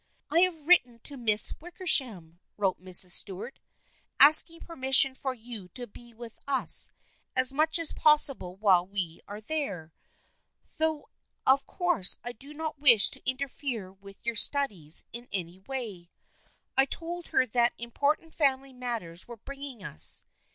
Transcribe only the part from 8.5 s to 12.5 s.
while we are there, though of course I